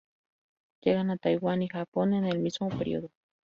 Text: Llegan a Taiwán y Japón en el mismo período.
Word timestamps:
Llegan 0.81 1.11
a 1.11 1.17
Taiwán 1.17 1.61
y 1.61 1.67
Japón 1.67 2.15
en 2.15 2.25
el 2.25 2.39
mismo 2.39 2.69
período. 2.69 3.11